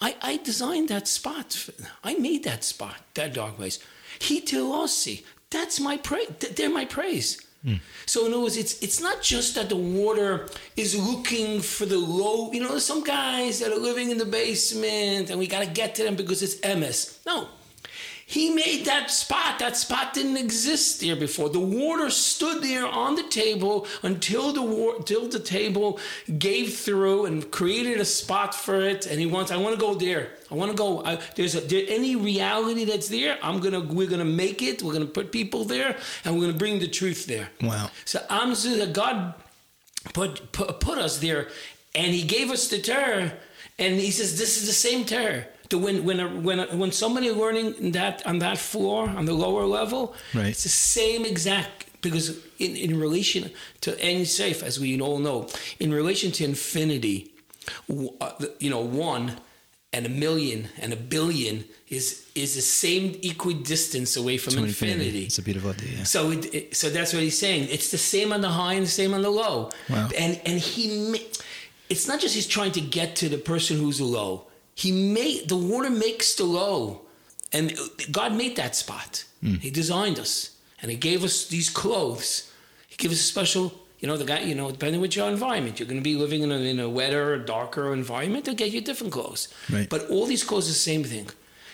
I, 0.00 0.16
I 0.22 0.36
designed 0.38 0.88
that 0.88 1.08
spot. 1.08 1.68
I 2.04 2.14
made 2.14 2.44
that 2.44 2.64
spot, 2.64 2.96
that 3.14 3.34
dark 3.34 3.56
place. 3.56 3.80
He 4.20 4.40
telosi. 4.40 5.24
That's 5.50 5.80
my 5.80 5.96
praise. 5.96 6.28
They're 6.38 6.70
my 6.70 6.84
praise. 6.84 7.40
Mm. 7.68 7.80
So 8.06 8.26
in 8.26 8.32
other 8.32 8.42
words, 8.42 8.56
it's 8.56 8.82
it's 8.82 9.00
not 9.00 9.22
just 9.22 9.54
that 9.56 9.68
the 9.68 9.76
water 9.76 10.48
is 10.76 10.96
looking 10.96 11.60
for 11.60 11.86
the 11.86 11.98
low. 11.98 12.50
You 12.52 12.60
know, 12.62 12.70
there's 12.70 12.84
some 12.84 13.04
guys 13.04 13.60
that 13.60 13.70
are 13.70 13.78
living 13.78 14.10
in 14.10 14.18
the 14.18 14.24
basement, 14.24 15.30
and 15.30 15.38
we 15.38 15.46
got 15.46 15.62
to 15.62 15.70
get 15.70 15.94
to 15.96 16.02
them 16.02 16.16
because 16.16 16.42
it's 16.42 16.56
emes. 16.60 17.18
No, 17.26 17.48
he 18.28 18.50
made 18.50 18.84
that 18.84 19.10
spot. 19.10 19.58
That 19.58 19.74
spot 19.74 20.12
didn't 20.12 20.36
exist 20.36 21.00
there 21.00 21.16
before. 21.16 21.48
The 21.48 21.60
water 21.60 22.10
stood 22.10 22.62
there 22.62 22.86
on 22.86 23.14
the 23.14 23.22
table 23.22 23.86
until 24.02 24.52
the 24.52 24.60
war, 24.60 24.96
until 24.98 25.28
the 25.28 25.38
table 25.38 25.98
gave 26.38 26.76
through 26.76 27.24
and 27.24 27.50
created 27.50 27.98
a 28.00 28.04
spot 28.04 28.54
for 28.54 28.82
it. 28.82 29.06
And 29.06 29.18
he 29.18 29.24
wants, 29.24 29.50
I 29.50 29.56
want 29.56 29.76
to 29.76 29.80
go 29.80 29.94
there. 29.94 30.28
I 30.50 30.56
want 30.56 30.70
to 30.70 30.76
go. 30.76 31.02
I, 31.06 31.18
there's 31.36 31.54
a, 31.54 31.62
there, 31.62 31.86
any 31.88 32.16
reality 32.16 32.84
that's 32.84 33.08
there. 33.08 33.38
I'm 33.42 33.60
gonna, 33.60 33.80
we're 33.80 34.10
gonna 34.10 34.26
make 34.26 34.60
it. 34.60 34.82
We're 34.82 34.92
gonna 34.92 35.06
put 35.06 35.32
people 35.32 35.64
there, 35.64 35.96
and 36.26 36.34
we're 36.34 36.48
gonna 36.48 36.58
bring 36.58 36.80
the 36.80 36.88
truth 36.88 37.24
there. 37.24 37.48
Wow. 37.62 37.90
So 38.04 38.18
that 38.28 38.92
God 38.92 39.32
put, 40.12 40.52
put 40.52 40.80
put 40.80 40.98
us 40.98 41.18
there, 41.20 41.48
and 41.94 42.12
He 42.12 42.24
gave 42.24 42.50
us 42.50 42.68
the 42.68 42.78
Torah, 42.78 43.32
and 43.78 43.94
He 43.94 44.10
says 44.10 44.38
this 44.38 44.60
is 44.60 44.66
the 44.66 44.74
same 44.74 45.06
Torah. 45.06 45.46
To 45.70 45.78
when 45.78 46.04
when 46.04 46.18
a, 46.20 46.28
when 46.28 46.60
a, 46.60 46.66
when 46.76 46.92
somebody 46.92 47.30
learning 47.30 47.92
that 47.92 48.26
on 48.26 48.38
that 48.38 48.58
floor 48.58 49.08
on 49.08 49.24
the 49.26 49.34
lower 49.34 49.66
level, 49.66 50.14
Right. 50.34 50.46
it's 50.48 50.62
the 50.62 50.68
same 50.70 51.24
exact 51.26 51.86
because 52.00 52.38
in, 52.58 52.74
in 52.76 52.98
relation 52.98 53.50
to 53.82 53.90
Ein 54.02 54.24
Sof, 54.24 54.62
as 54.62 54.78
we 54.80 54.98
all 55.00 55.18
know, 55.18 55.48
in 55.78 55.92
relation 55.92 56.32
to 56.32 56.44
infinity, 56.44 57.32
uh, 58.20 58.30
you 58.60 58.70
know, 58.70 58.80
one 58.80 59.36
and 59.92 60.06
a 60.06 60.08
million 60.08 60.68
and 60.80 60.92
a 60.92 60.96
billion 60.96 61.64
is 61.88 62.26
is 62.34 62.54
the 62.54 62.60
same 62.62 63.18
equidistance 63.22 64.16
away 64.16 64.38
from 64.38 64.54
To 64.54 64.64
infinity. 64.64 65.24
It's 65.24 65.38
a 65.38 65.42
beautiful 65.42 65.70
idea. 65.70 65.98
yeah. 65.98 66.04
So, 66.04 66.30
it, 66.30 66.54
it- 66.54 66.76
so 66.76 66.88
that's 66.90 67.12
what 67.12 67.22
he's 67.22 67.38
saying. 67.38 67.68
It's 67.70 67.90
the 67.90 67.98
same 67.98 68.32
on 68.32 68.40
the 68.40 68.50
high 68.50 68.74
and 68.74 68.86
the 68.86 68.90
same 68.90 69.12
on 69.14 69.22
the 69.22 69.30
low. 69.30 69.70
Wow. 69.90 70.08
And 70.16 70.40
and 70.46 70.58
he, 70.58 71.26
it's 71.88 72.06
not 72.08 72.20
just 72.20 72.34
he's 72.34 72.46
trying 72.46 72.72
to 72.72 72.80
get 72.80 73.16
to 73.16 73.28
the 73.28 73.38
person 73.38 73.76
who's 73.78 74.00
low. 74.00 74.46
He 74.82 74.92
made 74.92 75.48
the 75.48 75.56
water 75.56 75.90
makes 75.90 76.34
the 76.34 76.44
low, 76.44 77.00
and 77.52 77.76
God 78.12 78.32
made 78.42 78.54
that 78.62 78.76
spot. 78.76 79.24
Hmm. 79.42 79.56
He 79.56 79.70
designed 79.70 80.18
us, 80.20 80.56
and 80.80 80.88
He 80.92 80.96
gave 80.96 81.24
us 81.24 81.48
these 81.48 81.68
clothes. 81.68 82.52
He 82.86 82.96
gave 82.96 83.10
us 83.10 83.18
a 83.18 83.28
special. 83.34 83.64
You 83.98 84.06
know, 84.06 84.16
the 84.16 84.24
guy. 84.24 84.40
You 84.50 84.54
know, 84.54 84.70
depending 84.70 85.00
with 85.00 85.16
your 85.16 85.28
environment, 85.28 85.80
you're 85.80 85.88
going 85.88 86.00
to 86.04 86.10
be 86.12 86.14
living 86.14 86.42
in 86.42 86.52
a, 86.52 86.58
in 86.72 86.78
a 86.78 86.88
wetter, 86.88 87.38
darker 87.38 87.92
environment. 87.92 88.44
They'll 88.44 88.54
get 88.54 88.70
you 88.70 88.80
different 88.80 89.12
clothes. 89.12 89.48
Right. 89.68 89.90
But 89.90 90.08
all 90.10 90.26
these 90.26 90.44
clothes 90.44 90.66
are 90.68 90.76
the 90.78 90.84
same 90.92 91.02
thing. 91.02 91.28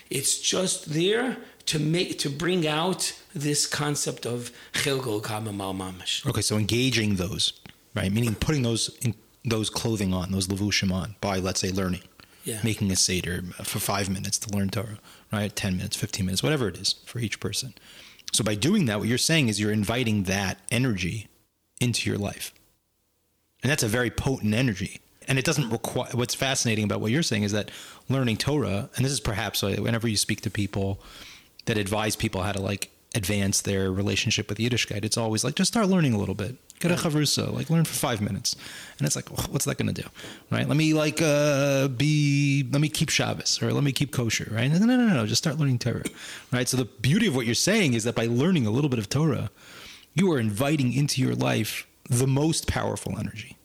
It's 0.09 0.39
just 0.39 0.91
there 0.91 1.37
to 1.67 1.77
make 1.79 2.17
to 2.19 2.29
bring 2.29 2.65
out 2.67 3.13
this 3.35 3.67
concept 3.67 4.25
of 4.25 4.51
chilgul 4.73 5.21
kamamal 5.21 5.75
mamash. 5.77 6.25
Okay, 6.27 6.41
so 6.41 6.57
engaging 6.57 7.17
those, 7.17 7.53
right? 7.93 8.11
Meaning 8.11 8.33
putting 8.33 8.63
those 8.63 8.97
in, 9.03 9.13
those 9.43 9.69
clothing 9.69 10.11
on, 10.11 10.31
those 10.31 10.47
levushim 10.47 10.91
on 10.91 11.15
by, 11.21 11.37
let's 11.37 11.59
say, 11.59 11.69
learning, 11.69 12.01
Yeah. 12.45 12.59
making 12.63 12.91
a 12.91 12.95
seder 12.95 13.41
for 13.63 13.79
five 13.79 14.07
minutes 14.07 14.37
to 14.37 14.55
learn 14.55 14.69
Torah, 14.69 14.99
right? 15.33 15.53
Ten 15.53 15.75
minutes, 15.75 15.95
fifteen 15.97 16.27
minutes, 16.27 16.43
whatever 16.43 16.67
it 16.67 16.77
is 16.77 16.93
for 17.05 17.19
each 17.19 17.39
person. 17.39 17.73
So 18.33 18.43
by 18.43 18.55
doing 18.55 18.85
that, 18.85 18.99
what 18.99 19.07
you're 19.07 19.17
saying 19.17 19.49
is 19.49 19.59
you're 19.59 19.71
inviting 19.71 20.23
that 20.23 20.59
energy 20.69 21.27
into 21.81 22.09
your 22.09 22.19
life, 22.19 22.53
and 23.63 23.71
that's 23.71 23.83
a 23.83 23.87
very 23.87 24.11
potent 24.11 24.53
energy. 24.53 25.01
And 25.27 25.39
it 25.39 25.45
doesn't 25.45 25.71
require. 25.71 26.09
What's 26.13 26.35
fascinating 26.35 26.83
about 26.83 27.01
what 27.01 27.09
you're 27.11 27.23
saying 27.23 27.41
is 27.43 27.51
that 27.51 27.71
learning 28.09 28.37
Torah, 28.37 28.91
and 28.95 29.03
this 29.03 29.11
is 29.11 29.19
perhaps 29.19 29.63
whenever 29.63 30.07
you 30.07 30.17
speak 30.17 30.41
to 30.41 30.51
people 30.51 31.01
that 31.65 31.79
advise 31.79 32.15
people 32.15 32.43
how 32.43 32.51
to 32.51 32.61
like 32.61 32.91
advance 33.15 33.59
their 33.61 33.91
relationship 33.91 34.49
with 34.49 34.59
Yiddishkeit, 34.59 35.03
it's 35.03 35.17
always 35.17 35.43
like 35.43 35.55
just 35.55 35.71
start 35.71 35.87
learning 35.87 36.13
a 36.13 36.19
little 36.19 36.35
bit. 36.35 36.57
Get 36.79 36.91
a 36.91 36.95
chavrusa, 36.95 37.53
like 37.53 37.69
learn 37.69 37.85
for 37.85 37.93
five 37.93 38.19
minutes, 38.19 38.55
and 38.97 39.07
it's 39.07 39.15
like, 39.15 39.29
what's 39.51 39.63
that 39.65 39.77
going 39.77 39.93
to 39.93 40.01
do, 40.01 40.07
right? 40.51 40.67
Let 40.67 40.75
me 40.75 40.93
like 40.93 41.21
uh, 41.21 41.87
be, 41.87 42.67
let 42.69 42.81
me 42.81 42.89
keep 42.89 43.09
Shabbos 43.09 43.63
or 43.63 43.71
let 43.71 43.83
me 43.83 43.93
keep 43.93 44.11
kosher, 44.11 44.49
right? 44.51 44.69
No, 44.69 44.79
no, 44.79 44.97
no, 44.97 45.07
no, 45.07 45.25
just 45.25 45.41
start 45.41 45.57
learning 45.57 45.79
Torah, 45.79 46.03
right? 46.51 46.67
So 46.67 46.75
the 46.75 46.85
beauty 46.85 47.27
of 47.27 47.35
what 47.35 47.45
you're 47.45 47.55
saying 47.55 47.93
is 47.93 48.03
that 48.03 48.13
by 48.13 48.27
learning 48.27 48.67
a 48.67 48.71
little 48.71 48.89
bit 48.89 48.99
of 48.99 49.07
Torah, 49.07 49.49
you 50.13 50.31
are 50.33 50.39
inviting 50.39 50.91
into 50.93 51.21
your 51.21 51.33
life 51.33 51.87
the 52.09 52.27
most 52.27 52.67
powerful 52.67 53.17
energy, 53.17 53.57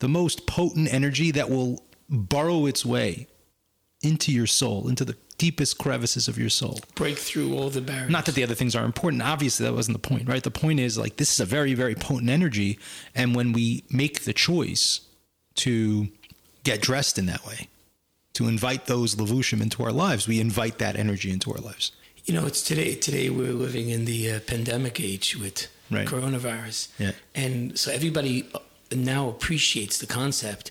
the 0.00 0.08
most 0.08 0.46
potent 0.46 0.92
energy 0.92 1.30
that 1.30 1.48
will 1.48 1.82
borrow 2.08 2.66
its 2.66 2.84
way 2.84 3.28
into 4.02 4.32
your 4.32 4.46
soul, 4.46 4.88
into 4.88 5.04
the 5.04 5.16
deepest 5.38 5.78
crevices 5.78 6.28
of 6.28 6.36
your 6.36 6.50
soul. 6.50 6.80
Break 6.94 7.16
through 7.18 7.56
all 7.56 7.70
the 7.70 7.80
barriers. 7.80 8.10
Not 8.10 8.26
that 8.26 8.34
the 8.34 8.42
other 8.42 8.54
things 8.54 8.74
are 8.74 8.84
important. 8.84 9.22
Obviously, 9.22 9.64
that 9.66 9.72
wasn't 9.74 10.00
the 10.00 10.08
point, 10.08 10.28
right? 10.28 10.42
The 10.42 10.50
point 10.50 10.80
is 10.80 10.98
like 10.98 11.16
this 11.16 11.32
is 11.32 11.40
a 11.40 11.44
very, 11.46 11.74
very 11.74 11.94
potent 11.94 12.28
energy. 12.30 12.78
And 13.14 13.34
when 13.34 13.52
we 13.52 13.84
make 13.90 14.22
the 14.24 14.32
choice 14.32 15.00
to 15.56 16.08
get 16.64 16.82
dressed 16.82 17.18
in 17.18 17.26
that 17.26 17.46
way, 17.46 17.68
to 18.34 18.46
invite 18.48 18.86
those 18.86 19.14
levushim 19.16 19.60
into 19.62 19.82
our 19.82 19.92
lives, 19.92 20.28
we 20.28 20.40
invite 20.40 20.78
that 20.78 20.96
energy 20.96 21.30
into 21.30 21.50
our 21.52 21.58
lives. 21.60 21.92
You 22.24 22.34
know, 22.34 22.46
it's 22.46 22.62
today. 22.62 22.94
Today 22.94 23.30
we're 23.30 23.52
living 23.52 23.88
in 23.88 24.04
the 24.04 24.30
uh, 24.32 24.40
pandemic 24.40 25.00
age 25.00 25.36
with 25.36 25.68
Right. 25.90 26.06
coronavirus, 26.06 26.88
Yeah. 26.98 27.12
and 27.34 27.78
so 27.78 27.90
everybody 27.90 28.46
uh, 28.54 28.58
now 28.94 29.30
appreciates 29.30 29.96
the 29.96 30.06
concept 30.06 30.70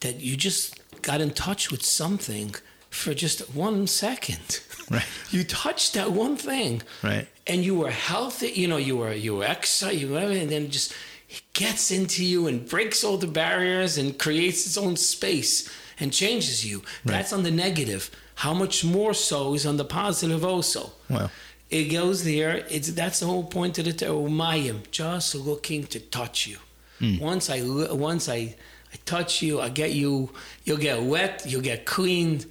that 0.00 0.18
you 0.18 0.36
just 0.36 0.80
got 1.00 1.20
in 1.20 1.30
touch 1.30 1.70
with 1.70 1.84
something 1.84 2.56
for 2.90 3.14
just 3.14 3.54
one 3.54 3.86
second. 3.86 4.60
Right. 4.90 5.04
You 5.30 5.44
touched 5.44 5.92
that 5.94 6.12
one 6.12 6.36
thing, 6.36 6.80
Right. 7.02 7.28
and 7.46 7.62
you 7.62 7.74
were 7.74 7.90
healthy. 7.90 8.48
You 8.48 8.68
know, 8.68 8.78
you 8.78 8.96
were 8.96 9.12
you 9.12 9.36
were 9.36 9.44
exercising, 9.44 10.00
you 10.00 10.14
were, 10.14 10.20
and 10.42 10.48
then 10.50 10.70
just 10.70 10.94
it 11.28 11.42
gets 11.52 11.90
into 11.90 12.24
you 12.24 12.46
and 12.46 12.66
breaks 12.66 13.04
all 13.04 13.18
the 13.18 13.26
barriers 13.26 13.98
and 13.98 14.18
creates 14.18 14.64
its 14.64 14.78
own 14.78 14.96
space 14.96 15.68
and 16.00 16.10
changes 16.10 16.64
you. 16.64 16.82
That's 17.04 17.34
on 17.34 17.42
the 17.42 17.50
negative. 17.50 18.10
How 18.36 18.54
much 18.54 18.82
more 18.82 19.12
so 19.12 19.52
is 19.54 19.66
on 19.66 19.76
the 19.76 19.84
positive 19.84 20.42
also. 20.42 20.92
Wow. 21.10 21.28
It 21.68 21.92
goes 21.92 22.24
there. 22.24 22.64
It's 22.70 22.88
that's 22.92 23.20
the 23.20 23.26
whole 23.26 23.44
point 23.44 23.78
of 23.78 23.84
the 23.84 23.92
Umayim, 23.92 24.78
oh, 24.80 24.88
just 24.90 25.34
looking 25.34 25.84
to 25.88 26.00
touch 26.00 26.46
you. 26.46 26.56
Hmm. 26.98 27.18
Once 27.18 27.50
I 27.50 27.60
once 27.92 28.26
I, 28.30 28.56
I 28.94 28.96
touch 29.04 29.42
you, 29.42 29.60
I 29.60 29.68
get 29.68 29.92
you. 29.92 30.30
You'll 30.64 30.78
get 30.78 31.02
wet. 31.02 31.42
You'll 31.46 31.60
get 31.72 31.84
cleaned, 31.84 32.46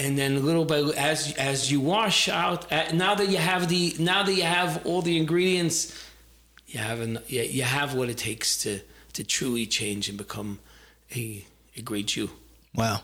and 0.00 0.16
then 0.16 0.44
little 0.44 0.64
by 0.64 0.78
little, 0.78 0.98
as 0.98 1.34
as 1.34 1.70
you 1.70 1.78
wash 1.78 2.28
out. 2.28 2.70
Now 2.92 3.14
that 3.14 3.28
you 3.28 3.36
have 3.36 3.68
the 3.68 3.94
now 3.98 4.22
that 4.22 4.32
you 4.32 4.44
have 4.44 4.84
all 4.86 5.02
the 5.02 5.18
ingredients, 5.18 5.94
you 6.66 6.80
have 6.80 7.00
an, 7.00 7.18
you, 7.28 7.62
have 7.62 7.94
what 7.94 8.08
it 8.08 8.16
takes 8.16 8.56
to 8.62 8.80
to 9.12 9.22
truly 9.22 9.66
change 9.66 10.08
and 10.08 10.16
become 10.16 10.58
a 11.14 11.44
a 11.76 11.82
great 11.82 12.06
Jew. 12.06 12.30
Wow. 12.74 13.02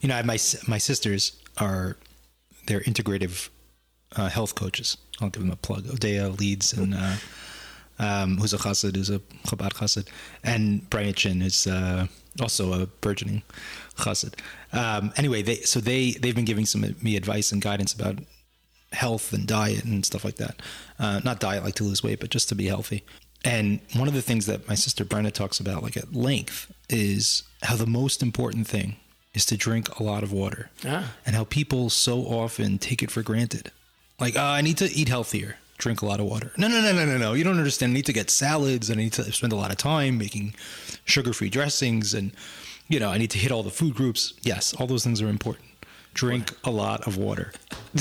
You 0.00 0.08
know, 0.08 0.22
my 0.22 0.38
my 0.66 0.78
sisters 0.78 1.36
are 1.58 1.98
they're 2.66 2.80
integrative 2.80 3.50
uh, 4.16 4.30
health 4.30 4.54
coaches. 4.54 4.96
I'll 5.20 5.28
give 5.28 5.42
them 5.42 5.52
a 5.52 5.56
plug. 5.56 5.84
Odea 5.84 6.38
leads 6.40 6.72
and 6.72 6.94
uh, 6.94 7.16
um, 7.98 8.38
who's 8.38 8.54
a 8.54 8.58
chassid, 8.58 8.96
who's 8.96 9.10
a 9.10 9.18
Chabad 9.46 9.74
chassid, 9.74 10.08
and 10.42 10.88
Brian 10.88 11.12
Chin 11.12 11.42
is 11.42 11.66
uh, 11.66 12.06
also 12.40 12.72
a 12.72 12.86
burgeoning 12.86 13.42
chassid. 14.00 14.34
Um, 14.72 15.12
anyway, 15.16 15.42
they 15.42 15.56
so 15.56 15.80
they 15.80 16.12
they've 16.12 16.34
been 16.34 16.44
giving 16.44 16.66
some 16.66 16.84
me 17.02 17.16
advice 17.16 17.52
and 17.52 17.62
guidance 17.62 17.92
about 17.92 18.18
health 18.92 19.32
and 19.32 19.46
diet 19.46 19.84
and 19.84 20.04
stuff 20.04 20.24
like 20.24 20.36
that. 20.36 20.60
Uh, 20.98 21.20
not 21.24 21.38
diet 21.40 21.64
like 21.64 21.74
to 21.76 21.84
lose 21.84 22.02
weight, 22.02 22.18
but 22.20 22.30
just 22.30 22.48
to 22.48 22.54
be 22.54 22.66
healthy. 22.66 23.04
And 23.44 23.80
one 23.94 24.08
of 24.08 24.14
the 24.14 24.20
things 24.22 24.46
that 24.46 24.68
my 24.68 24.74
sister 24.74 25.04
Brenda 25.04 25.30
talks 25.30 25.60
about, 25.60 25.82
like 25.82 25.96
at 25.96 26.12
length, 26.12 26.70
is 26.90 27.42
how 27.62 27.76
the 27.76 27.86
most 27.86 28.22
important 28.22 28.66
thing 28.66 28.96
is 29.32 29.46
to 29.46 29.56
drink 29.56 29.98
a 29.98 30.02
lot 30.02 30.22
of 30.22 30.32
water, 30.32 30.70
Ah. 30.84 31.12
and 31.24 31.36
how 31.36 31.44
people 31.44 31.88
so 31.88 32.22
often 32.22 32.78
take 32.78 33.00
it 33.02 33.10
for 33.10 33.22
granted. 33.22 33.70
Like, 34.18 34.34
oh, 34.36 34.42
I 34.42 34.60
need 34.60 34.76
to 34.78 34.90
eat 34.92 35.08
healthier, 35.08 35.56
drink 35.78 36.02
a 36.02 36.06
lot 36.06 36.18
of 36.20 36.26
water. 36.26 36.52
No, 36.58 36.66
no, 36.68 36.82
no, 36.82 36.92
no, 36.92 37.06
no, 37.06 37.16
no. 37.16 37.32
You 37.32 37.44
don't 37.44 37.56
understand. 37.56 37.90
I 37.92 37.94
need 37.94 38.06
to 38.06 38.12
get 38.12 38.28
salads, 38.28 38.90
and 38.90 38.98
I 39.00 39.04
need 39.04 39.12
to 39.14 39.32
spend 39.32 39.52
a 39.52 39.56
lot 39.56 39.70
of 39.70 39.78
time 39.78 40.18
making 40.18 40.54
sugar-free 41.04 41.48
dressings, 41.50 42.12
and 42.12 42.32
you 42.90 42.98
know, 43.00 43.08
I 43.08 43.16
need 43.18 43.30
to 43.30 43.38
hit 43.38 43.50
all 43.52 43.62
the 43.62 43.70
food 43.70 43.94
groups. 43.94 44.34
Yes, 44.42 44.74
all 44.74 44.86
those 44.86 45.02
things 45.04 45.22
are 45.22 45.28
important. 45.28 45.64
Drink 46.12 46.52
a 46.64 46.70
lot 46.70 47.06
of 47.06 47.16
water. 47.16 47.52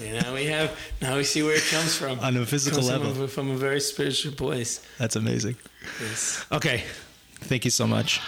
And 0.00 0.22
now 0.22 0.34
we 0.34 0.44
have 0.46 0.68
now 1.02 1.16
we 1.16 1.24
see 1.24 1.42
where 1.42 1.56
it 1.56 1.64
comes 1.70 1.96
from 1.96 2.18
On 2.20 2.36
a 2.36 2.44
physical 2.46 2.78
Comes 2.80 2.90
from 2.92 3.02
level. 3.06 3.24
a- 3.24 3.28
from 3.28 3.50
a 3.50 3.56
very 3.56 3.80
spiritual 3.80 4.32
place. 4.32 4.80
That's 4.98 5.16
amazing. 5.16 5.56
Yes. 6.00 6.44
Okay. 6.52 6.84
Thank 7.50 7.64
you 7.64 7.70
so 7.70 7.86
much. 7.86 8.20